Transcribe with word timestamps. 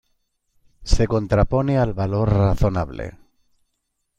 Se 0.83 1.05
contrapone 1.05 1.77
al 1.77 1.93
valor 1.93 2.29
razonable. 2.33 3.19